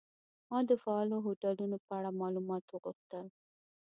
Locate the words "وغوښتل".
2.67-3.25